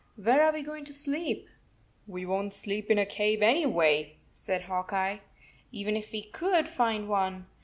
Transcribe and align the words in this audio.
Where 0.15 0.41
are 0.43 0.51
we 0.51 0.63
going 0.63 0.83
to 0.85 0.93
sleep?" 0.93 1.47
"We 2.07 2.25
won 2.25 2.45
t 2.49 2.55
sleep 2.55 2.89
in 2.89 2.97
a 2.97 3.05
cave 3.05 3.43
anyway," 3.43 4.15
said 4.31 4.63
Hawk 4.63 4.91
Eye, 4.91 5.21
"even 5.71 5.95
if 5.95 6.11
we 6.11 6.23
could 6.23 6.67
find 6.67 7.07
one. 7.07 7.45